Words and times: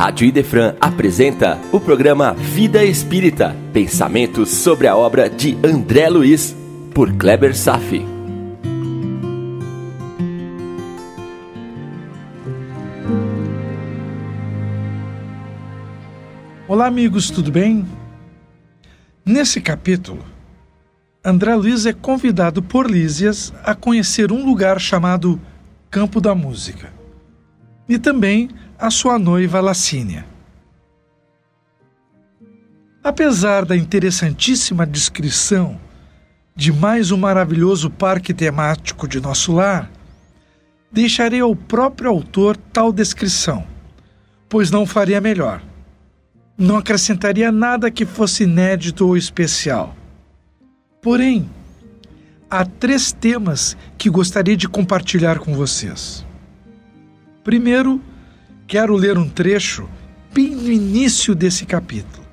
Rádio 0.00 0.26
Idefran 0.26 0.76
apresenta 0.80 1.58
o 1.70 1.78
programa 1.78 2.32
Vida 2.32 2.82
Espírita, 2.82 3.54
pensamentos 3.70 4.48
sobre 4.48 4.86
a 4.86 4.96
obra 4.96 5.28
de 5.28 5.58
André 5.62 6.08
Luiz, 6.08 6.56
por 6.94 7.12
Kleber 7.12 7.54
Safi. 7.54 8.02
Olá, 16.66 16.86
amigos, 16.86 17.30
tudo 17.30 17.52
bem? 17.52 17.86
Nesse 19.22 19.60
capítulo, 19.60 20.24
André 21.22 21.54
Luiz 21.54 21.84
é 21.84 21.92
convidado 21.92 22.62
por 22.62 22.90
Lísias 22.90 23.52
a 23.62 23.74
conhecer 23.74 24.32
um 24.32 24.46
lugar 24.46 24.80
chamado 24.80 25.38
Campo 25.90 26.22
da 26.22 26.34
Música 26.34 26.90
e 27.86 27.98
também 27.98 28.48
a 28.80 28.90
sua 28.90 29.18
noiva 29.18 29.60
Lacínia. 29.60 30.24
Apesar 33.04 33.66
da 33.66 33.76
interessantíssima 33.76 34.86
descrição 34.86 35.78
de 36.56 36.72
mais 36.72 37.10
um 37.10 37.18
maravilhoso 37.18 37.90
parque 37.90 38.32
temático 38.32 39.06
de 39.06 39.20
nosso 39.20 39.52
lar, 39.52 39.90
deixarei 40.90 41.40
ao 41.40 41.54
próprio 41.54 42.08
autor 42.08 42.56
tal 42.56 42.90
descrição, 42.90 43.66
pois 44.48 44.70
não 44.70 44.86
faria 44.86 45.20
melhor. 45.20 45.62
Não 46.56 46.78
acrescentaria 46.78 47.52
nada 47.52 47.90
que 47.90 48.06
fosse 48.06 48.44
inédito 48.44 49.06
ou 49.06 49.14
especial. 49.14 49.94
Porém, 51.02 51.50
há 52.50 52.64
três 52.64 53.12
temas 53.12 53.76
que 53.98 54.08
gostaria 54.08 54.56
de 54.56 54.66
compartilhar 54.66 55.38
com 55.38 55.52
vocês. 55.54 56.24
Primeiro, 57.44 58.00
quero 58.70 58.94
ler 58.94 59.18
um 59.18 59.28
trecho 59.28 59.88
bem 60.32 60.54
no 60.54 60.70
início 60.70 61.34
desse 61.34 61.66
capítulo. 61.66 62.24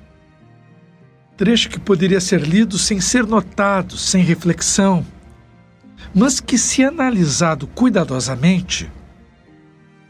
Trecho 1.36 1.68
que 1.68 1.80
poderia 1.80 2.20
ser 2.20 2.42
lido 2.42 2.78
sem 2.78 3.00
ser 3.00 3.26
notado, 3.26 3.96
sem 3.96 4.22
reflexão, 4.22 5.04
mas 6.14 6.38
que, 6.38 6.56
se 6.56 6.84
analisado 6.84 7.66
cuidadosamente, 7.66 8.88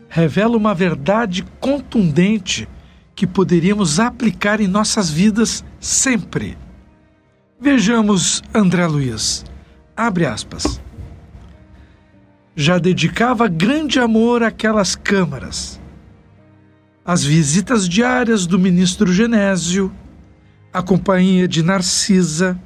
revela 0.06 0.54
uma 0.54 0.74
verdade 0.74 1.46
contundente 1.58 2.68
que 3.14 3.26
poderíamos 3.26 3.98
aplicar 3.98 4.60
em 4.60 4.68
nossas 4.68 5.10
vidas 5.10 5.64
sempre. 5.80 6.58
Vejamos 7.58 8.42
André 8.52 8.86
Luiz. 8.86 9.46
Abre 9.96 10.26
aspas. 10.26 10.78
Já 12.54 12.78
dedicava 12.78 13.48
grande 13.48 13.98
amor 13.98 14.42
àquelas 14.42 14.94
câmaras. 14.94 15.77
As 17.08 17.24
visitas 17.24 17.88
diárias 17.88 18.46
do 18.46 18.58
ministro 18.58 19.10
Genésio, 19.10 19.90
a 20.70 20.82
companhia 20.82 21.48
de 21.48 21.62
Narcisa, 21.62 22.60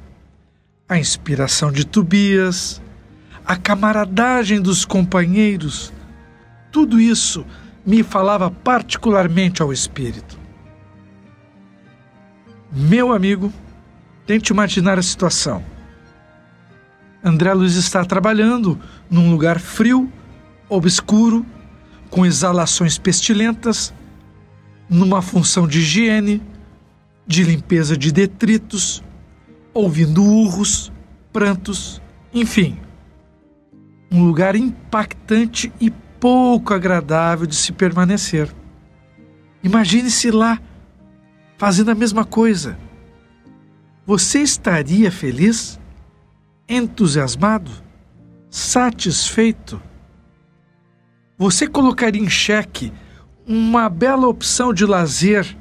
a 0.89 0.99
inspiração 0.99 1.71
de 1.71 1.85
Tobias, 1.85 2.81
a 3.45 3.55
camaradagem 3.55 4.59
dos 4.59 4.83
companheiros, 4.83 5.93
tudo 6.73 6.99
isso 6.99 7.45
me 7.85 8.03
falava 8.03 8.51
particularmente 8.51 9.61
ao 9.61 9.71
espírito. 9.71 10.37
Meu 12.69 13.13
amigo, 13.13 13.49
Tente 14.25 14.51
imaginar 14.51 14.99
a 14.99 15.03
situação. 15.03 15.63
André 17.23 17.53
Luiz 17.53 17.75
está 17.75 18.03
trabalhando 18.03 18.77
num 19.09 19.31
lugar 19.31 19.57
frio, 19.57 20.11
obscuro, 20.67 21.45
com 22.09 22.25
exalações 22.25 22.97
pestilentas, 22.97 23.93
numa 24.93 25.21
função 25.21 25.67
de 25.67 25.79
higiene, 25.79 26.41
de 27.25 27.43
limpeza 27.43 27.97
de 27.97 28.11
detritos, 28.11 29.03
ouvindo 29.73 30.23
urros, 30.23 30.91
prantos, 31.31 32.01
enfim. 32.33 32.77
Um 34.11 34.25
lugar 34.25 34.55
impactante 34.55 35.71
e 35.81 35.89
pouco 36.19 36.73
agradável 36.73 37.47
de 37.47 37.55
se 37.55 37.71
permanecer. 37.73 38.53
Imagine-se 39.63 40.29
lá, 40.29 40.61
fazendo 41.57 41.91
a 41.91 41.95
mesma 41.95 42.23
coisa 42.23 42.77
você 44.05 44.39
estaria 44.39 45.09
feliz? 45.09 45.79
Entusiasmado? 46.67 47.71
Satisfeito? 48.49 49.81
Você 51.37 51.67
colocaria 51.67 52.21
em 52.21 52.29
xeque 52.29 52.91
uma 53.47 53.89
bela 53.89 54.27
opção 54.27 54.73
de 54.73 54.85
lazer 54.85 55.57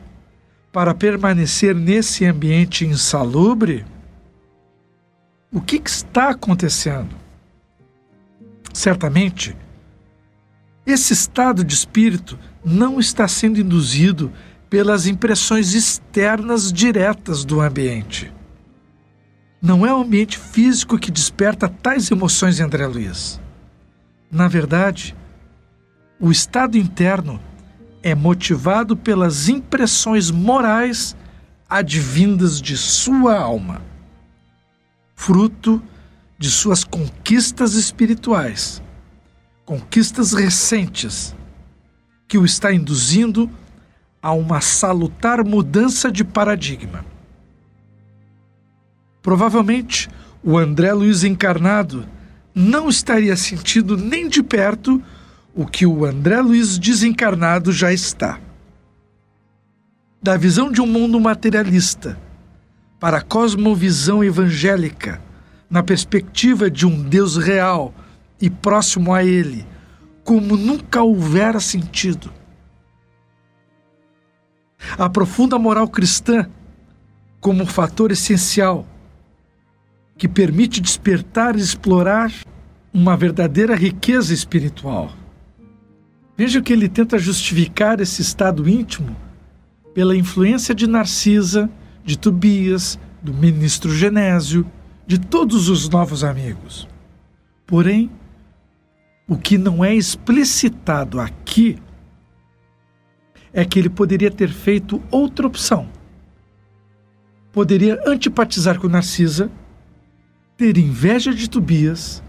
para 0.72 0.94
permanecer 0.94 1.74
nesse 1.74 2.24
ambiente 2.24 2.86
insalubre? 2.86 3.84
O 5.52 5.60
que, 5.60 5.78
que 5.78 5.90
está 5.90 6.30
acontecendo? 6.30 7.14
Certamente, 8.72 9.56
esse 10.86 11.12
estado 11.12 11.62
de 11.62 11.74
espírito 11.74 12.38
não 12.64 12.98
está 12.98 13.28
sendo 13.28 13.60
induzido 13.60 14.32
pelas 14.70 15.06
impressões 15.06 15.74
externas 15.74 16.72
diretas 16.72 17.44
do 17.44 17.60
ambiente. 17.60 18.32
Não 19.60 19.86
é 19.86 19.94
o 19.94 20.00
ambiente 20.00 20.38
físico 20.38 20.98
que 20.98 21.10
desperta 21.10 21.68
tais 21.68 22.10
emoções 22.10 22.58
em 22.58 22.62
André 22.62 22.86
Luiz. 22.86 23.40
Na 24.30 24.48
verdade, 24.48 25.14
o 26.18 26.32
estado 26.32 26.78
interno 26.78 27.38
é 28.02 28.14
motivado 28.14 28.96
pelas 28.96 29.48
impressões 29.48 30.30
morais 30.30 31.16
advindas 31.68 32.60
de 32.60 32.76
sua 32.76 33.38
alma, 33.38 33.80
fruto 35.14 35.82
de 36.38 36.50
suas 36.50 36.84
conquistas 36.84 37.74
espirituais, 37.74 38.82
conquistas 39.64 40.32
recentes, 40.32 41.34
que 42.26 42.36
o 42.36 42.44
está 42.44 42.72
induzindo 42.72 43.48
a 44.20 44.32
uma 44.32 44.60
salutar 44.60 45.44
mudança 45.44 46.10
de 46.10 46.24
paradigma. 46.24 47.04
Provavelmente, 49.22 50.08
o 50.42 50.58
André 50.58 50.92
Luiz 50.92 51.22
encarnado 51.22 52.06
não 52.54 52.88
estaria 52.88 53.36
sentindo 53.36 53.96
nem 53.96 54.28
de 54.28 54.42
perto 54.42 55.02
o 55.54 55.66
que 55.66 55.86
o 55.86 56.04
André 56.04 56.40
Luiz 56.40 56.78
desencarnado 56.78 57.72
já 57.72 57.92
está. 57.92 58.40
Da 60.22 60.36
visão 60.36 60.70
de 60.70 60.80
um 60.80 60.86
mundo 60.86 61.18
materialista 61.20 62.18
para 63.00 63.18
a 63.18 63.22
cosmovisão 63.22 64.22
evangélica, 64.22 65.20
na 65.68 65.82
perspectiva 65.82 66.70
de 66.70 66.86
um 66.86 67.02
Deus 67.02 67.36
real 67.36 67.92
e 68.40 68.48
próximo 68.48 69.12
a 69.12 69.24
Ele, 69.24 69.66
como 70.22 70.56
nunca 70.56 71.02
houvera 71.02 71.58
sentido 71.58 72.30
a 74.98 75.08
profunda 75.08 75.58
moral 75.58 75.88
cristã 75.88 76.48
como 77.40 77.66
fator 77.66 78.10
essencial 78.10 78.86
que 80.16 80.28
permite 80.28 80.80
despertar 80.80 81.56
e 81.56 81.60
explorar 81.60 82.32
uma 82.92 83.16
verdadeira 83.16 83.74
riqueza 83.74 84.32
espiritual. 84.34 85.12
Veja 86.36 86.62
que 86.62 86.72
ele 86.72 86.88
tenta 86.88 87.18
justificar 87.18 88.00
esse 88.00 88.22
estado 88.22 88.68
íntimo 88.68 89.14
pela 89.94 90.16
influência 90.16 90.74
de 90.74 90.86
Narcisa, 90.86 91.70
de 92.04 92.18
Tobias, 92.18 92.98
do 93.22 93.34
ministro 93.34 93.94
Genésio, 93.94 94.66
de 95.06 95.18
todos 95.18 95.68
os 95.68 95.88
novos 95.88 96.24
amigos. 96.24 96.88
Porém, 97.66 98.10
o 99.28 99.36
que 99.36 99.58
não 99.58 99.84
é 99.84 99.94
explicitado 99.94 101.20
aqui 101.20 101.78
é 103.52 103.64
que 103.64 103.78
ele 103.78 103.90
poderia 103.90 104.30
ter 104.30 104.48
feito 104.48 105.02
outra 105.10 105.46
opção. 105.46 105.88
Poderia 107.52 108.00
antipatizar 108.06 108.80
com 108.80 108.88
Narcisa, 108.88 109.50
ter 110.56 110.78
inveja 110.78 111.34
de 111.34 111.48
Tobias, 111.50 112.22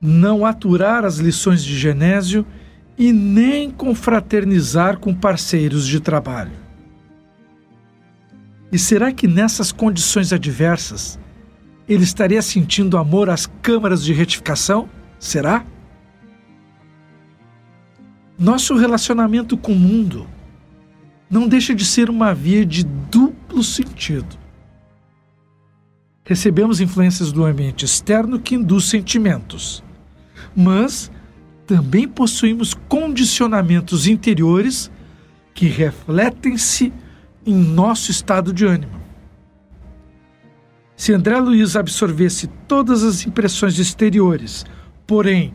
não 0.00 0.46
aturar 0.46 1.04
as 1.04 1.18
lições 1.18 1.62
de 1.62 1.76
Genésio 1.76 2.46
e 2.98 3.12
nem 3.12 3.70
confraternizar 3.70 4.98
com 4.98 5.14
parceiros 5.14 5.86
de 5.86 6.00
trabalho. 6.00 6.52
E 8.72 8.78
será 8.78 9.12
que 9.12 9.28
nessas 9.28 9.70
condições 9.70 10.32
adversas 10.32 11.18
ele 11.88 12.02
estaria 12.02 12.42
sentindo 12.42 12.98
amor 12.98 13.30
às 13.30 13.46
câmaras 13.62 14.04
de 14.04 14.12
retificação? 14.12 14.88
Será? 15.18 15.64
Nosso 18.38 18.76
relacionamento 18.76 19.56
com 19.56 19.72
o 19.72 19.76
mundo 19.76 20.28
não 21.30 21.48
deixa 21.48 21.74
de 21.74 21.84
ser 21.84 22.10
uma 22.10 22.34
via 22.34 22.64
de 22.66 22.84
duplo 22.84 23.62
sentido. 23.62 24.36
Recebemos 26.24 26.80
influências 26.80 27.32
do 27.32 27.44
ambiente 27.44 27.84
externo 27.84 28.38
que 28.38 28.54
induz 28.54 28.84
sentimentos, 28.84 29.82
mas 30.54 31.10
também 31.68 32.08
possuímos 32.08 32.72
condicionamentos 32.88 34.06
interiores 34.06 34.90
que 35.52 35.66
refletem-se 35.66 36.90
em 37.44 37.54
nosso 37.54 38.10
estado 38.10 38.54
de 38.54 38.64
ânimo. 38.64 38.98
Se 40.96 41.12
André 41.12 41.38
Luiz 41.38 41.76
absorvesse 41.76 42.46
todas 42.66 43.04
as 43.04 43.26
impressões 43.26 43.78
exteriores, 43.78 44.64
porém, 45.06 45.54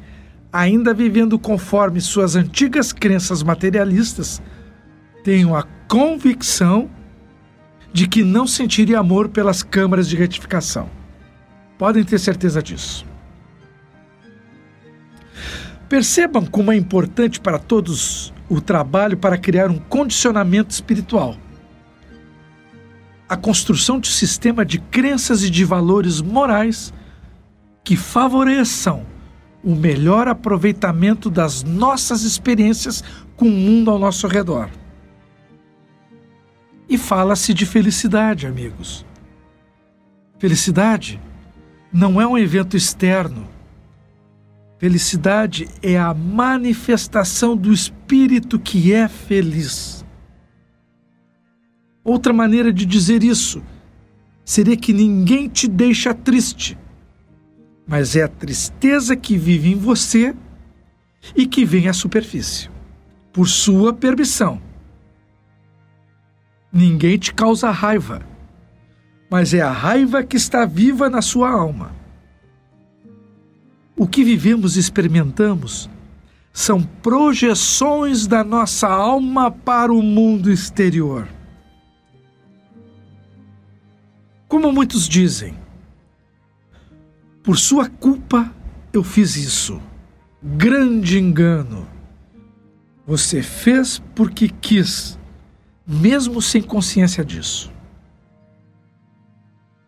ainda 0.52 0.94
vivendo 0.94 1.40
conforme 1.40 2.00
suas 2.00 2.36
antigas 2.36 2.94
crenças 2.94 3.42
materialistas, 3.42 4.40
tenho 5.24 5.56
a 5.56 5.64
convicção 5.88 6.92
de 7.92 8.08
que 8.08 8.24
não 8.24 8.46
sentiria 8.46 9.00
amor 9.00 9.30
pelas 9.30 9.64
câmaras 9.64 10.08
de 10.08 10.16
retificação. 10.16 10.88
Podem 11.76 12.04
ter 12.04 12.20
certeza 12.20 12.62
disso. 12.62 13.13
Percebam 15.94 16.44
como 16.44 16.72
é 16.72 16.76
importante 16.76 17.40
para 17.40 17.60
todos 17.60 18.34
o 18.50 18.60
trabalho 18.60 19.16
para 19.16 19.38
criar 19.38 19.70
um 19.70 19.78
condicionamento 19.78 20.72
espiritual. 20.72 21.38
A 23.30 23.38
construção 23.38 24.00
de 24.00 24.10
um 24.10 24.12
sistema 24.12 24.66
de 24.66 24.80
crenças 24.80 25.44
e 25.44 25.52
de 25.52 25.64
valores 25.64 26.20
morais 26.20 26.92
que 27.84 27.96
favoreçam 27.96 29.06
o 29.64 29.76
melhor 29.76 30.28
aproveitamento 30.28 31.30
das 31.30 31.62
nossas 31.62 32.24
experiências 32.24 33.04
com 33.36 33.46
o 33.46 33.52
mundo 33.52 33.92
ao 33.92 34.00
nosso 34.00 34.26
redor. 34.26 34.72
E 36.90 36.98
fala-se 36.98 37.54
de 37.54 37.68
felicidade, 37.68 38.48
amigos. 38.48 39.06
Felicidade 40.40 41.22
não 41.94 42.20
é 42.20 42.26
um 42.26 42.36
evento 42.36 42.76
externo. 42.76 43.53
Felicidade 44.84 45.70
é 45.82 45.98
a 45.98 46.14
manifestação 46.14 47.56
do 47.56 47.72
espírito 47.72 48.60
que 48.60 48.94
é 48.94 49.08
feliz. 49.08 50.04
Outra 52.04 52.34
maneira 52.34 52.74
de 52.74 52.86
dizer 52.86 53.24
isso 53.24 53.64
seria 54.44 54.76
que 54.76 54.92
ninguém 54.92 55.48
te 55.48 55.70
deixa 55.70 56.14
triste, 56.14 56.78
mas 57.88 58.18
é 58.18 58.24
a 58.24 58.28
tristeza 58.28 59.16
que 59.16 59.38
vive 59.38 59.72
em 59.72 59.78
você 59.78 60.36
e 61.34 61.48
que 61.48 61.64
vem 61.64 61.88
à 61.88 61.94
superfície, 61.94 62.70
por 63.32 63.48
sua 63.48 63.94
permissão 63.94 64.62
Ninguém 66.74 67.18
te 67.18 67.34
causa 67.34 67.72
raiva, 67.72 68.22
mas 69.32 69.54
é 69.54 69.62
a 69.62 69.72
raiva 69.72 70.26
que 70.26 70.36
está 70.36 70.66
viva 70.66 71.10
na 71.10 71.22
sua 71.22 71.50
alma. 71.50 72.03
O 73.96 74.08
que 74.08 74.24
vivemos 74.24 74.76
e 74.76 74.80
experimentamos 74.80 75.90
são 76.52 76.84
projeções 76.84 78.28
da 78.28 78.44
nossa 78.44 78.88
alma 78.88 79.52
para 79.52 79.94
o 79.94 80.02
mundo 80.02 80.52
exterior. 80.52 81.28
Como 84.48 84.72
muitos 84.72 85.08
dizem, 85.08 85.56
por 87.44 87.58
sua 87.58 87.90
culpa 87.90 88.54
eu 88.94 89.04
fiz 89.04 89.36
isso. 89.36 89.82
Grande 90.42 91.20
engano. 91.20 91.88
Você 93.06 93.42
fez 93.42 94.02
porque 94.16 94.48
quis 94.48 95.20
mesmo 95.86 96.42
sem 96.42 96.62
consciência 96.62 97.26
disso. 97.26 97.72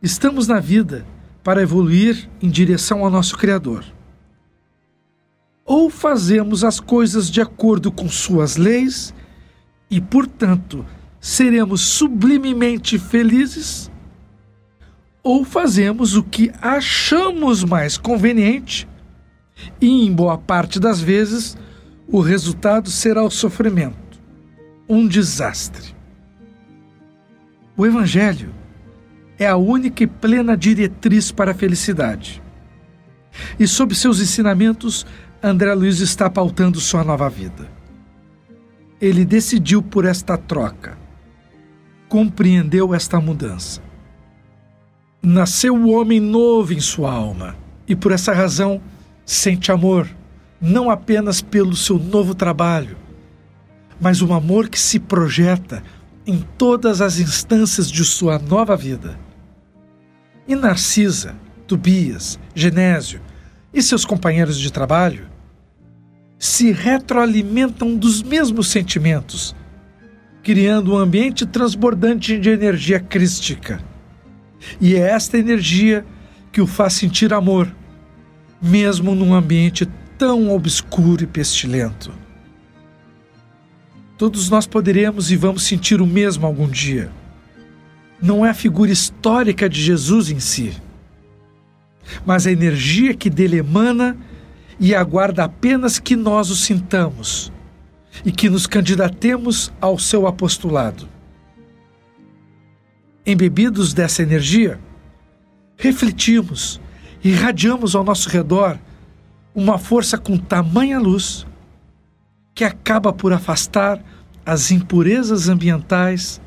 Estamos 0.01 0.47
na 0.47 0.59
vida 0.59 1.05
para 1.43 1.61
evoluir 1.61 2.29
em 2.41 2.49
direção 2.49 3.03
ao 3.03 3.09
nosso 3.09 3.37
Criador. 3.37 3.94
Ou 5.65 5.89
fazemos 5.89 6.63
as 6.63 6.79
coisas 6.79 7.29
de 7.29 7.41
acordo 7.41 7.91
com 7.91 8.07
suas 8.07 8.55
leis 8.55 9.13
e, 9.89 9.99
portanto, 9.99 10.85
seremos 11.19 11.81
sublimemente 11.81 12.99
felizes, 12.99 13.91
ou 15.23 15.43
fazemos 15.43 16.15
o 16.15 16.23
que 16.23 16.51
achamos 16.61 17.63
mais 17.63 17.97
conveniente 17.97 18.87
e, 19.81 20.05
em 20.05 20.13
boa 20.13 20.37
parte 20.37 20.79
das 20.79 21.01
vezes, 21.01 21.57
o 22.07 22.19
resultado 22.19 22.91
será 22.91 23.23
o 23.23 23.31
sofrimento 23.31 24.05
um 24.87 25.07
desastre. 25.07 25.95
O 27.75 27.85
Evangelho 27.85 28.53
é 29.37 29.47
a 29.47 29.57
única 29.57 30.03
e 30.03 30.07
plena 30.07 30.55
diretriz 30.55 31.31
para 31.31 31.51
a 31.51 31.55
felicidade. 31.55 32.41
E 33.59 33.67
sob 33.67 33.93
seus 33.93 34.21
ensinamentos, 34.21 35.05
André 35.47 35.75
Luiz 35.75 35.99
está 35.99 36.27
pautando 36.27 36.79
sua 36.81 37.03
nova 37.03 37.29
vida. 37.29 37.69
Ele 38.99 39.23
decidiu 39.23 39.79
por 39.79 40.03
esta 40.03 40.39
troca, 40.39 40.97
compreendeu 42.09 42.95
esta 42.95 43.21
mudança. 43.21 43.79
Nasceu 45.21 45.75
o 45.75 45.91
homem 45.91 46.19
novo 46.19 46.73
em 46.73 46.79
sua 46.79 47.11
alma 47.11 47.55
e 47.87 47.95
por 47.95 48.11
essa 48.11 48.33
razão 48.33 48.81
sente 49.23 49.71
amor, 49.71 50.09
não 50.59 50.89
apenas 50.89 51.43
pelo 51.43 51.75
seu 51.75 51.99
novo 51.99 52.33
trabalho, 52.33 52.97
mas 54.01 54.23
um 54.23 54.33
amor 54.33 54.67
que 54.67 54.79
se 54.79 54.99
projeta 54.99 55.83
em 56.25 56.43
todas 56.57 57.01
as 57.01 57.19
instâncias 57.19 57.91
de 57.91 58.03
sua 58.03 58.39
nova 58.39 58.75
vida. 58.75 59.15
E 60.47 60.55
Narcisa, 60.55 61.35
Tobias, 61.67 62.39
Genésio 62.55 63.21
e 63.71 63.83
seus 63.83 64.05
companheiros 64.05 64.57
de 64.57 64.73
trabalho 64.73 65.34
se 66.37 66.71
retroalimentam 66.71 67.95
dos 67.95 68.21
mesmos 68.21 68.67
sentimentos, 68.67 69.55
criando 70.43 70.93
um 70.93 70.97
ambiente 70.97 71.45
transbordante 71.45 72.37
de 72.37 72.49
energia 72.49 72.99
crística. 72.99 73.81
E 74.79 74.95
é 74.95 75.09
esta 75.11 75.37
energia 75.37 76.05
que 76.51 76.61
o 76.61 76.67
faz 76.67 76.93
sentir 76.93 77.33
amor, 77.33 77.73
mesmo 78.61 79.15
num 79.15 79.33
ambiente 79.33 79.87
tão 80.17 80.49
obscuro 80.51 81.23
e 81.23 81.27
pestilento. 81.27 82.11
Todos 84.17 84.49
nós 84.49 84.65
poderemos 84.65 85.31
e 85.31 85.35
vamos 85.35 85.63
sentir 85.63 86.01
o 86.01 86.07
mesmo 86.07 86.45
algum 86.45 86.67
dia. 86.67 87.11
Não 88.21 88.45
é 88.45 88.49
a 88.49 88.53
figura 88.53 88.91
histórica 88.91 89.67
de 89.67 89.81
Jesus 89.81 90.31
em 90.31 90.39
si, 90.39 90.73
mas 92.25 92.47
a 92.47 92.51
energia 92.51 93.13
que 93.13 93.29
dele 93.29 93.57
emana 93.57 94.15
e 94.79 94.93
aguarda 94.93 95.43
apenas 95.43 95.99
que 95.99 96.15
nós 96.15 96.49
o 96.49 96.55
sintamos 96.55 97.51
e 98.23 98.31
que 98.31 98.49
nos 98.49 98.67
candidatemos 98.67 99.71
ao 99.79 99.97
seu 99.97 100.27
apostolado. 100.27 101.07
Embebidos 103.25 103.93
dessa 103.93 104.21
energia, 104.21 104.79
refletimos 105.77 106.79
e 107.23 107.29
irradiamos 107.29 107.95
ao 107.95 108.03
nosso 108.03 108.29
redor 108.29 108.77
uma 109.53 109.77
força 109.77 110.17
com 110.17 110.37
tamanha 110.37 110.99
luz 110.99 111.45
que 112.53 112.63
acaba 112.63 113.11
por 113.11 113.33
afastar 113.33 114.01
as 114.45 114.69
impurezas 114.69 115.49
ambientais, 115.49 116.39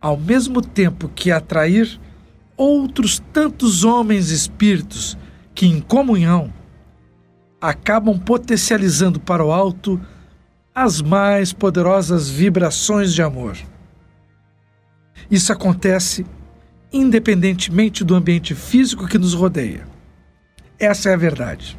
ao 0.00 0.16
mesmo 0.16 0.62
tempo 0.62 1.08
que 1.08 1.30
atrair 1.30 2.00
outros 2.56 3.22
tantos 3.32 3.84
homens 3.84 4.30
e 4.30 4.34
espíritos 4.34 5.16
que, 5.54 5.66
em 5.66 5.80
comunhão, 5.80 6.52
acabam 7.60 8.18
potencializando 8.18 9.20
para 9.20 9.44
o 9.44 9.52
alto 9.52 10.00
as 10.74 11.02
mais 11.02 11.52
poderosas 11.52 12.28
vibrações 12.28 13.12
de 13.12 13.22
amor. 13.22 13.56
Isso 15.30 15.52
acontece 15.52 16.24
independentemente 16.92 18.02
do 18.02 18.14
ambiente 18.14 18.54
físico 18.54 19.06
que 19.06 19.18
nos 19.18 19.34
rodeia. 19.34 19.86
Essa 20.78 21.10
é 21.10 21.14
a 21.14 21.16
verdade. 21.16 21.78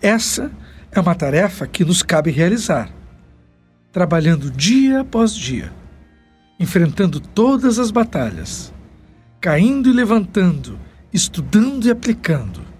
Essa 0.00 0.50
é 0.92 1.00
uma 1.00 1.14
tarefa 1.14 1.66
que 1.66 1.84
nos 1.84 2.02
cabe 2.02 2.30
realizar, 2.30 2.88
trabalhando 3.92 4.50
dia 4.50 5.00
após 5.00 5.34
dia, 5.34 5.72
enfrentando 6.58 7.18
todas 7.18 7.78
as 7.78 7.90
batalhas, 7.90 8.72
caindo 9.40 9.90
e 9.90 9.92
levantando, 9.92 10.78
estudando 11.12 11.86
e 11.86 11.90
aplicando. 11.90 12.73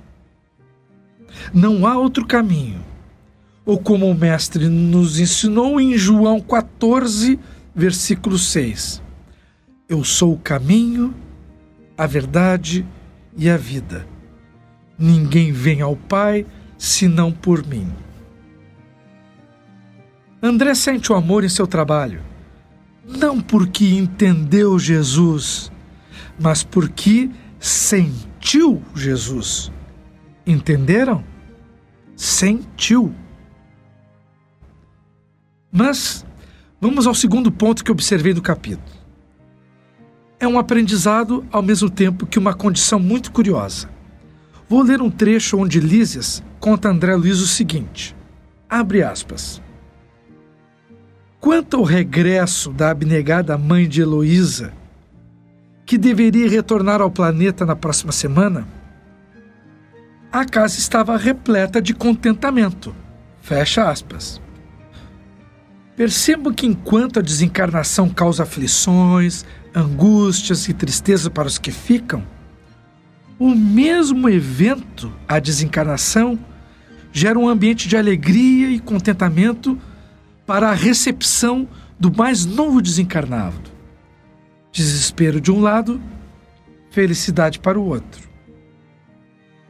Não 1.53 1.87
há 1.87 1.99
outro 1.99 2.27
caminho. 2.27 2.81
Ou 3.67 3.79
como 3.79 4.11
o 4.11 4.15
Mestre 4.15 4.69
nos 4.69 5.19
ensinou 5.19 5.81
em 5.81 5.97
João 5.97 6.41
14, 6.41 7.39
versículo 7.75 8.39
6: 8.39 9.03
Eu 9.89 10.05
sou 10.05 10.35
o 10.35 10.39
caminho, 10.39 11.15
a 11.97 12.07
verdade 12.07 12.87
e 13.37 13.49
a 13.49 13.57
vida. 13.57 14.07
Ninguém 14.99 15.51
vem 15.51 15.81
ao 15.81 15.97
Pai 15.97 16.47
senão 16.77 17.33
por 17.33 17.67
mim. 17.67 17.91
André 20.43 20.75
sente 20.75 21.11
o 21.11 21.15
amor 21.17 21.43
em 21.43 21.49
seu 21.49 21.67
trabalho, 21.67 22.21
não 23.03 23.41
porque 23.41 23.89
entendeu 23.89 24.79
Jesus, 24.79 25.73
mas 26.39 26.63
porque 26.63 27.31
sentiu 27.59 28.83
Jesus. 28.95 29.73
Entenderam? 30.47 31.25
Sentiu. 32.17 33.15
Mas 35.73 36.25
Vamos 36.85 37.07
ao 37.07 37.15
segundo 37.15 37.51
ponto 37.51 37.83
que 37.83 37.91
observei 37.91 38.35
no 38.35 38.43
capítulo. 38.43 38.87
É 40.39 40.47
um 40.47 40.59
aprendizado 40.59 41.43
ao 41.51 41.63
mesmo 41.63 41.89
tempo 41.89 42.27
que 42.27 42.39
uma 42.39 42.53
condição 42.53 43.01
muito 43.01 43.33
curiosa. 43.33 43.89
Vou 44.69 44.83
ler 44.83 45.01
um 45.01 45.11
trecho 45.11 45.57
onde 45.57 45.81
Lísias 45.81 46.45
conta 46.61 46.89
a 46.89 46.91
André 46.91 47.17
Luiz 47.17 47.41
o 47.41 47.47
seguinte: 47.47 48.15
abre 48.69 49.03
aspas. 49.03 49.63
Quanto 51.41 51.79
ao 51.79 51.85
regresso 51.85 52.71
da 52.71 52.91
abnegada 52.91 53.57
mãe 53.57 53.89
de 53.89 54.03
Heloísa, 54.03 54.71
que 55.87 55.97
deveria 55.97 56.51
retornar 56.51 57.01
ao 57.01 57.11
planeta 57.11 57.65
na 57.65 57.75
próxima 57.75 58.13
semana, 58.13 58.69
a 60.35 60.45
casa 60.45 60.81
estava 60.81 61.17
repleta 61.17 61.81
de 61.81 61.95
contentamento. 61.95 62.93
Fecha 63.41 63.89
aspas. 63.89 64.41
Percebo 65.97 66.53
que 66.53 66.67
enquanto 66.67 67.21
a 67.21 67.23
desencarnação 67.23 68.09
causa 68.09 68.43
aflições, 68.43 69.45
angústias 69.73 70.69
e 70.69 70.75
tristeza 70.75 71.31
para 71.31 71.47
os 71.47 71.57
que 71.57 71.71
ficam, 71.71 72.27
o 73.39 73.55
mesmo 73.55 74.29
evento, 74.29 75.13
a 75.29 75.39
desencarnação, 75.39 76.37
gera 77.13 77.39
um 77.39 77.49
ambiente 77.49 77.87
de 77.87 77.97
alegria 77.97 78.71
e 78.71 78.81
contentamento 78.81 79.79
para 80.45 80.69
a 80.69 80.75
recepção 80.75 81.69
do 81.97 82.13
mais 82.13 82.45
novo 82.45 82.83
desencarnado. 82.83 83.71
Desespero 84.73 85.41
de 85.41 85.53
um 85.53 85.61
lado, 85.61 86.03
felicidade 86.91 87.61
para 87.61 87.79
o 87.79 87.87
outro. 87.87 88.34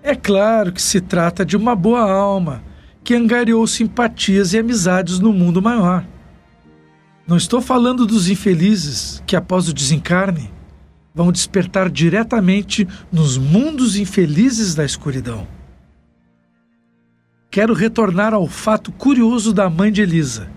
É 0.06 0.14
claro 0.14 0.70
que 0.70 0.82
se 0.82 1.00
trata 1.00 1.46
de 1.46 1.56
uma 1.56 1.74
boa 1.74 2.02
alma 2.02 2.62
que 3.02 3.14
angariou 3.14 3.66
simpatias 3.66 4.52
e 4.52 4.58
amizades 4.58 5.18
no 5.18 5.32
mundo 5.32 5.62
maior. 5.62 6.04
Não 7.26 7.38
estou 7.38 7.62
falando 7.62 8.04
dos 8.04 8.28
infelizes 8.28 9.22
que, 9.26 9.34
após 9.34 9.66
o 9.66 9.72
desencarne, 9.72 10.52
vão 11.14 11.32
despertar 11.32 11.88
diretamente 11.88 12.86
nos 13.10 13.38
mundos 13.38 13.96
infelizes 13.96 14.74
da 14.74 14.84
escuridão. 14.84 15.48
Quero 17.50 17.72
retornar 17.72 18.34
ao 18.34 18.46
fato 18.46 18.92
curioso 18.92 19.54
da 19.54 19.70
mãe 19.70 19.90
de 19.90 20.02
Elisa, 20.02 20.50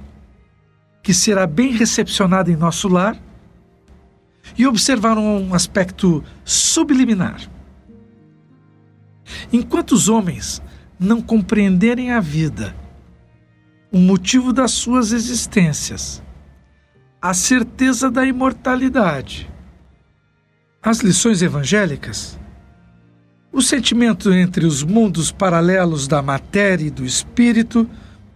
que 1.02 1.14
será 1.14 1.48
bem 1.48 1.72
recepcionada 1.72 2.52
em 2.52 2.58
nosso 2.58 2.90
lar, 2.90 3.18
e 4.58 4.68
observar 4.68 5.18
um 5.18 5.54
aspecto 5.54 6.22
subliminar. 6.44 7.50
Enquanto 9.52 9.94
os 9.94 10.10
homens 10.10 10.62
não 11.00 11.22
compreenderem 11.22 12.12
a 12.12 12.20
vida, 12.20 12.76
o 13.92 13.98
motivo 13.98 14.52
das 14.52 14.72
suas 14.72 15.12
existências, 15.12 16.22
a 17.22 17.34
certeza 17.34 18.12
da 18.12 18.26
imortalidade, 18.26 19.50
as 20.82 21.00
lições 21.00 21.42
evangélicas, 21.42 22.38
o 23.52 23.62
sentimento 23.62 24.32
entre 24.34 24.66
os 24.66 24.84
mundos 24.84 25.32
paralelos 25.32 26.08
da 26.08 26.22
matéria 26.22 26.86
e 26.86 26.92
do 26.92 27.06
espírito 27.06 27.90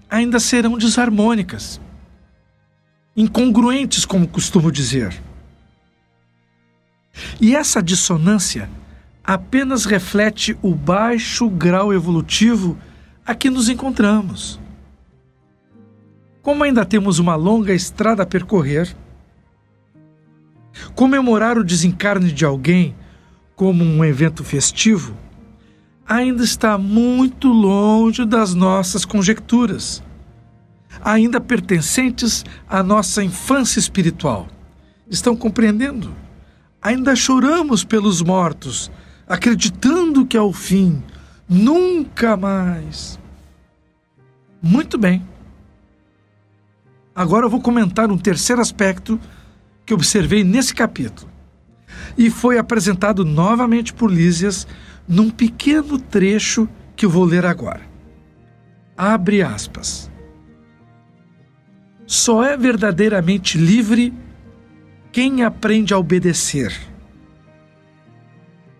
ainda 0.09 0.39
serão 0.39 0.77
desarmônicas, 0.77 1.79
incongruentes, 3.15 4.05
como 4.05 4.27
costumo 4.27 4.71
dizer. 4.71 5.21
E 7.39 7.55
essa 7.55 7.83
dissonância 7.83 8.69
apenas 9.23 9.85
reflete 9.85 10.57
o 10.61 10.73
baixo 10.73 11.49
grau 11.49 11.93
evolutivo 11.93 12.77
a 13.25 13.35
que 13.35 13.49
nos 13.49 13.69
encontramos. 13.69 14.59
Como 16.41 16.63
ainda 16.63 16.85
temos 16.85 17.19
uma 17.19 17.35
longa 17.35 17.73
estrada 17.73 18.23
a 18.23 18.25
percorrer, 18.25 18.95
comemorar 20.95 21.57
o 21.57 21.63
desencarne 21.63 22.31
de 22.31 22.45
alguém 22.45 22.95
como 23.55 23.83
um 23.83 24.03
evento 24.03 24.43
festivo 24.43 25.15
ainda 26.11 26.43
está 26.43 26.77
muito 26.77 27.47
longe 27.47 28.25
das 28.25 28.53
nossas 28.53 29.05
conjecturas, 29.05 30.03
ainda 31.01 31.39
pertencentes 31.39 32.43
à 32.67 32.83
nossa 32.83 33.23
infância 33.23 33.79
espiritual. 33.79 34.45
Estão 35.09 35.37
compreendendo? 35.37 36.13
Ainda 36.81 37.15
choramos 37.15 37.85
pelos 37.85 38.21
mortos, 38.21 38.91
acreditando 39.31 40.25
que 40.25 40.35
é 40.35 40.41
o 40.41 40.51
fim. 40.51 41.01
Nunca 41.47 42.35
mais. 42.35 43.17
Muito 44.61 44.97
bem. 44.97 45.25
Agora 47.15 47.45
eu 47.45 47.49
vou 47.49 47.61
comentar 47.61 48.11
um 48.11 48.17
terceiro 48.17 48.61
aspecto 48.61 49.17
que 49.85 49.93
observei 49.93 50.43
nesse 50.43 50.75
capítulo. 50.75 51.31
E 52.17 52.29
foi 52.29 52.57
apresentado 52.57 53.23
novamente 53.23 53.93
por 53.93 54.11
Lísias 54.11 54.67
num 55.07 55.29
pequeno 55.29 55.97
trecho 55.97 56.67
que 56.93 57.05
eu 57.05 57.09
vou 57.09 57.23
ler 57.23 57.45
agora. 57.45 57.81
Abre 58.97 59.41
aspas. 59.41 60.11
Só 62.05 62.43
é 62.43 62.57
verdadeiramente 62.57 63.57
livre 63.57 64.13
quem 65.09 65.43
aprende 65.43 65.93
a 65.93 65.97
obedecer. 65.97 66.90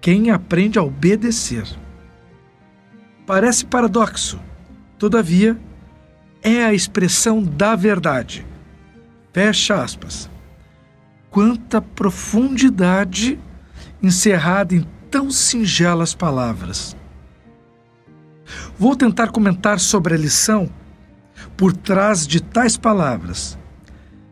Quem 0.01 0.31
aprende 0.31 0.79
a 0.79 0.83
obedecer. 0.83 1.63
Parece 3.23 3.63
paradoxo, 3.63 4.39
todavia, 4.97 5.55
é 6.41 6.65
a 6.65 6.73
expressão 6.73 7.43
da 7.43 7.75
verdade. 7.75 8.43
Fecha 9.31 9.75
aspas. 9.75 10.27
Quanta 11.29 11.79
profundidade 11.79 13.39
encerrada 14.01 14.73
em 14.73 14.83
tão 15.11 15.29
singelas 15.29 16.15
palavras. 16.15 16.97
Vou 18.79 18.95
tentar 18.95 19.27
comentar 19.27 19.79
sobre 19.79 20.15
a 20.15 20.17
lição 20.17 20.67
por 21.55 21.73
trás 21.73 22.25
de 22.25 22.41
tais 22.41 22.75
palavras, 22.75 23.55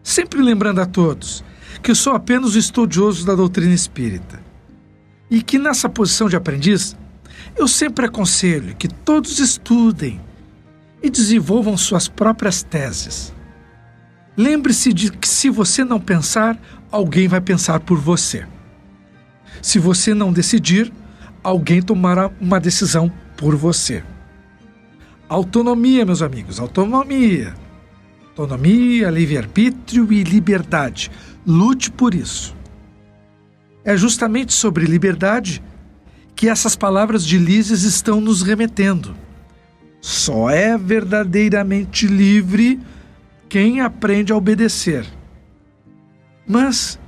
sempre 0.02 0.42
lembrando 0.42 0.82
a 0.82 0.86
todos 0.88 1.44
que 1.84 1.94
sou 1.94 2.14
apenas 2.14 2.56
o 2.56 2.58
estudioso 2.58 3.24
da 3.24 3.36
doutrina 3.36 3.74
espírita 3.74 4.49
e 5.30 5.42
que 5.42 5.60
nessa 5.60 5.88
posição 5.88 6.28
de 6.28 6.36
aprendiz 6.36 6.96
eu 7.56 7.68
sempre 7.68 8.06
aconselho 8.06 8.76
que 8.76 8.88
todos 8.88 9.40
estudem 9.40 10.20
e 11.02 11.10
desenvolvam 11.10 11.78
suas 11.78 12.08
próprias 12.08 12.64
teses. 12.64 13.34
Lembre-se 14.36 14.94
de 14.94 15.12
que 15.12 15.28
se 15.28 15.50
você 15.50 15.84
não 15.84 16.00
pensar, 16.00 16.58
alguém 16.92 17.28
vai 17.28 17.42
pensar 17.42 17.80
por 17.82 17.98
você. 17.98 18.46
Se 19.62 19.80
você 19.80 20.14
não 20.14 20.32
decidir, 20.32 20.92
alguém 21.44 21.82
tomará 21.82 22.32
uma 22.40 22.60
decisão 22.60 23.12
por 23.36 23.56
você. 23.56 24.04
Autonomia, 25.28 26.06
meus 26.06 26.22
amigos, 26.22 26.60
autonomia. 26.60 27.54
Autonomia, 28.30 29.10
livre-arbítrio 29.10 30.12
e 30.12 30.24
liberdade. 30.24 31.12
Lute 31.46 31.92
por 31.92 32.14
isso. 32.14 32.56
É 33.84 33.96
justamente 33.96 34.54
sobre 34.54 34.86
liberdade 34.86 35.64
que 36.36 36.48
essas 36.48 36.76
palavras 36.76 37.26
de 37.26 37.38
Lises 37.38 37.84
estão 37.84 38.22
nos 38.22 38.42
remetendo. 38.42 39.16
Só 40.02 40.50
é 40.50 40.78
verdadeiramente 40.78 42.08
livre 42.08 42.80
quem 43.50 43.82
aprende 43.82 44.32
a 44.32 44.38
obedecer. 44.38 45.06
Mas 46.48 47.00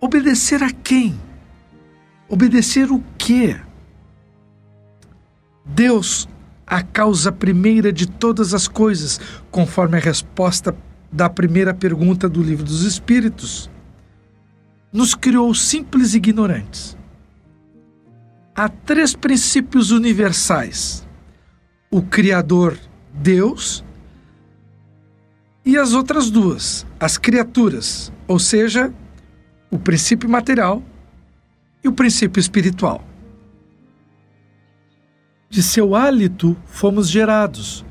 obedecer 0.00 0.62
a 0.62 0.70
quem? 0.70 1.18
Obedecer 2.28 2.90
o 2.90 3.02
quê? 3.18 3.56
Deus, 5.64 6.28
a 6.66 6.82
causa 6.82 7.30
primeira 7.30 7.92
de 7.92 8.06
todas 8.06 8.54
as 8.54 8.66
coisas, 8.66 9.20
conforme 9.50 9.96
a 9.96 10.00
resposta 10.00 10.74
da 11.10 11.28
primeira 11.28 11.74
pergunta 11.74 12.28
do 12.28 12.42
Livro 12.42 12.64
dos 12.64 12.84
Espíritos, 12.84 13.70
nos 14.92 15.14
criou 15.14 15.54
simples 15.54 16.14
ignorantes. 16.14 16.96
Há 18.54 18.68
três 18.68 19.14
princípios 19.14 19.90
universais 19.90 21.06
o 21.92 22.00
Criador, 22.00 22.78
Deus, 23.12 23.84
e 25.62 25.76
as 25.76 25.92
outras 25.92 26.30
duas, 26.30 26.86
as 26.98 27.18
criaturas, 27.18 28.10
ou 28.26 28.38
seja, 28.38 28.92
o 29.70 29.78
princípio 29.78 30.26
material 30.26 30.82
e 31.84 31.88
o 31.88 31.92
princípio 31.92 32.40
espiritual. 32.40 33.04
De 35.50 35.62
seu 35.62 35.94
hálito 35.94 36.56
fomos 36.64 37.10
gerados, 37.10 37.84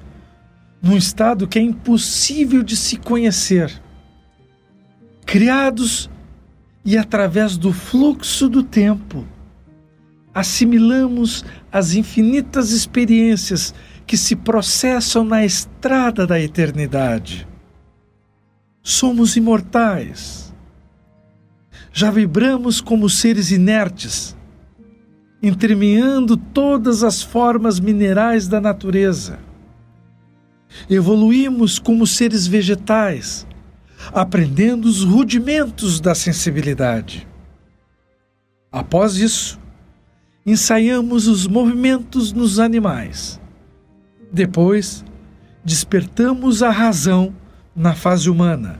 num 0.81 0.97
estado 0.97 1.47
que 1.47 1.59
é 1.59 1.61
impossível 1.61 2.63
de 2.63 2.75
se 2.75 2.97
conhecer. 2.97 3.71
Criados 5.27 6.09
e 6.83 6.97
através 6.97 7.57
do 7.57 7.71
fluxo 7.71 8.49
do 8.49 8.63
tempo, 8.63 9.25
assimilamos 10.33 11.45
as 11.71 11.93
infinitas 11.93 12.71
experiências 12.71 13.73
que 14.07 14.17
se 14.17 14.35
processam 14.35 15.23
na 15.23 15.45
estrada 15.45 16.25
da 16.25 16.39
eternidade. 16.39 17.47
somos 18.83 19.35
imortais. 19.35 20.53
Já 21.93 22.09
vibramos 22.09 22.81
como 22.81 23.09
seres 23.09 23.51
inertes, 23.51 24.35
entremeando 25.43 26.37
todas 26.37 27.03
as 27.03 27.21
formas 27.21 27.79
minerais 27.79 28.47
da 28.47 28.61
natureza. 28.61 29.39
Evoluímos 30.89 31.79
como 31.79 32.07
seres 32.07 32.47
vegetais, 32.47 33.45
aprendendo 34.13 34.85
os 34.85 35.03
rudimentos 35.03 35.99
da 35.99 36.15
sensibilidade. 36.15 37.27
Após 38.71 39.17
isso, 39.17 39.59
ensaiamos 40.45 41.27
os 41.27 41.45
movimentos 41.45 42.31
nos 42.31 42.59
animais. 42.59 43.39
Depois, 44.31 45.03
despertamos 45.63 46.63
a 46.63 46.69
razão 46.69 47.35
na 47.75 47.93
fase 47.93 48.29
humana, 48.29 48.79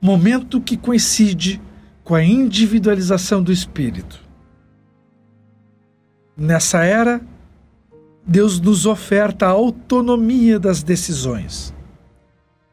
momento 0.00 0.60
que 0.60 0.76
coincide 0.76 1.60
com 2.02 2.14
a 2.14 2.22
individualização 2.22 3.42
do 3.42 3.52
espírito. 3.52 4.24
Nessa 6.36 6.84
era, 6.84 7.20
Deus 8.26 8.60
nos 8.60 8.86
oferta 8.86 9.46
a 9.46 9.50
autonomia 9.50 10.58
das 10.58 10.82
decisões. 10.82 11.75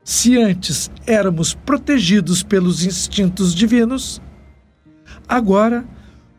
Se 0.03 0.37
antes 0.37 0.91
éramos 1.07 1.53
protegidos 1.53 2.43
pelos 2.43 2.85
instintos 2.85 3.55
divinos, 3.55 4.21
agora 5.27 5.85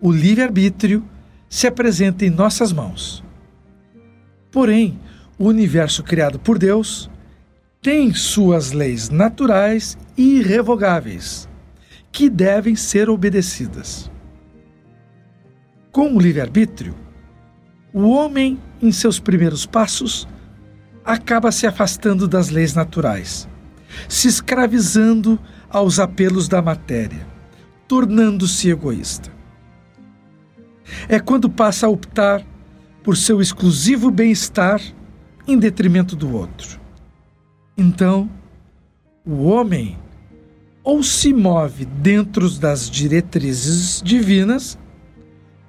o 0.00 0.12
livre-arbítrio 0.12 1.02
se 1.49 1.66
apresenta 1.66 2.26
em 2.26 2.30
nossas 2.30 2.73
mãos. 2.73 3.25
Porém, 4.52 5.00
o 5.38 5.47
universo 5.47 6.02
criado 6.02 6.38
por 6.38 6.59
Deus 6.59 7.11
tem 7.80 8.12
suas 8.12 8.73
leis 8.73 9.09
naturais 9.09 9.97
e 10.16 10.40
irrevogáveis, 10.40 11.49
que 12.12 12.28
devem 12.28 12.76
ser 12.76 13.09
obedecidas. 13.09 14.11
Com 15.90 16.14
o 16.14 16.21
livre-arbítrio, 16.21 16.94
o 17.92 18.11
homem, 18.11 18.61
em 18.83 18.92
seus 18.92 19.18
primeiros 19.18 19.64
passos, 19.64 20.28
acaba 21.04 21.50
se 21.52 21.66
afastando 21.66 22.26
das 22.26 22.50
leis 22.50 22.75
naturais, 22.75 23.49
se 24.08 24.28
escravizando 24.28 25.38
aos 25.68 25.98
apelos 25.98 26.48
da 26.48 26.62
matéria, 26.62 27.26
tornando-se 27.88 28.70
egoísta. 28.70 29.32
É 31.08 31.18
quando 31.18 31.48
passa 31.48 31.86
a 31.86 31.90
optar 31.90 32.44
por 33.02 33.16
seu 33.16 33.40
exclusivo 33.40 34.10
bem-estar 34.10 34.80
em 35.46 35.58
detrimento 35.58 36.16
do 36.16 36.34
outro. 36.34 36.80
Então, 37.76 38.30
o 39.26 39.44
homem 39.44 39.98
ou 40.82 41.02
se 41.02 41.32
move 41.32 41.86
dentro 41.86 42.48
das 42.50 42.90
diretrizes 42.90 44.02
divinas 44.02 44.78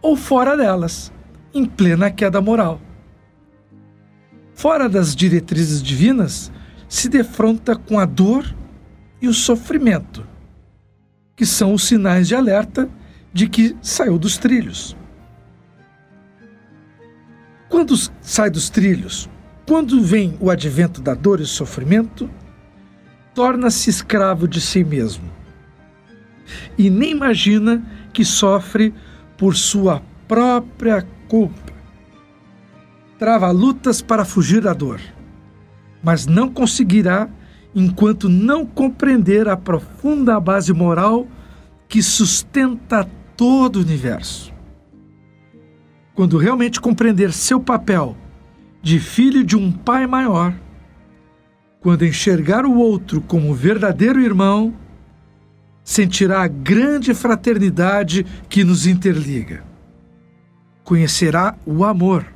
ou 0.02 0.16
fora 0.16 0.56
delas, 0.56 1.12
em 1.54 1.66
plena 1.66 2.12
queda 2.12 2.40
moral. 2.40 2.80
Fora 4.54 4.88
das 4.88 5.16
diretrizes 5.16 5.82
divinas, 5.82 6.52
se 6.88 7.10
defronta 7.10 7.76
com 7.76 8.00
a 8.00 8.06
dor 8.06 8.46
e 9.22 9.28
o 9.28 9.34
sofrimento, 9.34 10.26
que 11.36 11.46
são 11.46 11.74
os 11.74 11.84
sinais 11.84 12.28
de 12.28 12.36
alerta 12.36 12.90
de 13.34 13.50
que 13.50 13.76
saiu 13.82 14.18
dos 14.18 14.38
trilhos. 14.38 14.96
Quando 17.68 17.96
sai 18.22 18.50
dos 18.50 18.70
trilhos, 18.70 19.30
quando 19.68 20.02
vem 20.02 20.38
o 20.40 20.50
advento 20.50 21.02
da 21.02 21.14
dor 21.14 21.42
e 21.42 21.46
sofrimento, 21.46 22.30
torna-se 23.34 23.90
escravo 23.90 24.48
de 24.48 24.62
si 24.62 24.84
mesmo. 24.84 25.30
E 26.78 26.90
nem 26.90 27.12
imagina 27.12 27.84
que 28.14 28.24
sofre 28.24 28.94
por 29.38 29.56
sua 29.56 30.02
própria 30.28 31.06
culpa. 31.28 31.74
Trava 33.18 33.50
lutas 33.52 34.02
para 34.02 34.24
fugir 34.24 34.62
da 34.62 34.74
dor, 34.74 35.02
mas 36.06 36.28
não 36.28 36.52
conseguirá 36.52 37.28
enquanto 37.74 38.30
não 38.30 38.64
compreender 38.64 39.50
a 39.50 39.58
profunda 39.58 40.40
base 40.40 40.72
moral 40.72 41.28
que 41.90 42.04
sustenta 42.04 43.10
todo 43.36 43.78
o 43.78 43.82
universo. 43.82 44.54
Quando 46.14 46.38
realmente 46.38 46.80
compreender 46.80 47.34
seu 47.34 47.60
papel 47.60 48.16
de 48.84 49.00
filho 49.00 49.44
de 49.44 49.58
um 49.58 49.72
pai 49.72 50.06
maior, 50.06 50.54
quando 51.82 52.06
enxergar 52.06 52.68
o 52.68 52.76
outro 52.76 53.20
como 53.20 53.56
verdadeiro 53.56 54.22
irmão, 54.22 54.76
sentirá 55.84 56.44
a 56.44 56.48
grande 56.48 57.16
fraternidade 57.16 58.24
que 58.48 58.64
nos 58.64 58.86
interliga. 58.86 59.64
Conhecerá 60.84 61.58
o 61.66 61.84
amor. 61.84 62.28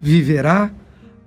Viverá 0.00 0.70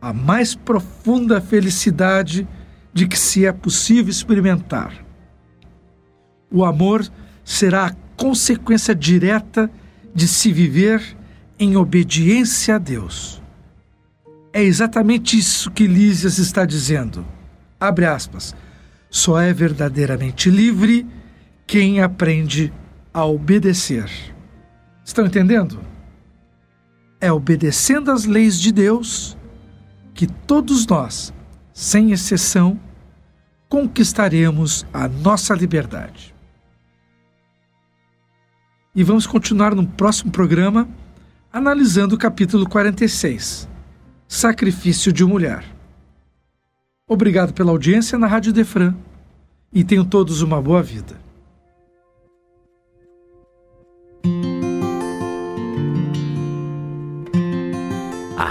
a 0.08 0.14
mais 0.14 0.56
profunda 0.56 1.42
felicidade 1.42 2.48
de 2.94 3.08
que 3.08 3.20
se 3.20 3.46
é 3.46 3.52
possível 3.52 4.10
experimentar. 4.10 5.06
O 6.50 6.64
amor 6.64 7.06
será 7.44 7.88
a 7.88 7.94
consequência 8.16 8.96
direta 8.96 9.70
de 10.16 10.26
se 10.26 10.54
viver 10.54 11.04
em 11.60 11.76
obediência 11.76 12.76
a 12.76 12.78
Deus. 12.78 13.42
É 14.54 14.64
exatamente 14.64 15.38
isso 15.38 15.70
que 15.72 15.86
Lísias 15.86 16.38
está 16.38 16.66
dizendo. 16.66 17.26
Abre 17.78 18.06
aspas. 18.06 18.56
Só 19.10 19.40
é 19.42 19.52
verdadeiramente 19.52 20.50
livre 20.50 21.06
quem 21.66 22.02
aprende 22.02 22.72
a 23.14 23.26
obedecer. 23.26 24.10
Estão 25.04 25.26
entendendo? 25.26 25.82
É 27.20 27.30
obedecendo 27.30 28.10
às 28.10 28.24
leis 28.24 28.58
de 28.58 28.72
Deus 28.72 29.37
que 30.18 30.26
todos 30.26 30.88
nós, 30.88 31.32
sem 31.72 32.12
exceção, 32.12 32.80
conquistaremos 33.70 34.84
a 34.92 35.08
nossa 35.08 35.54
liberdade. 35.54 36.34
E 38.96 39.04
vamos 39.04 39.28
continuar 39.28 39.76
no 39.76 39.86
próximo 39.86 40.32
programa 40.32 40.90
analisando 41.54 42.16
o 42.16 42.18
capítulo 42.18 42.68
46 42.68 43.70
Sacrifício 44.28 45.14
de 45.14 45.24
Mulher. 45.24 45.64
Obrigado 47.08 47.54
pela 47.54 47.70
audiência 47.70 48.18
na 48.18 48.26
Rádio 48.26 48.52
Defran 48.52 48.96
e 49.72 49.84
tenham 49.84 50.04
todos 50.04 50.42
uma 50.42 50.60
boa 50.60 50.82
vida. 50.82 51.27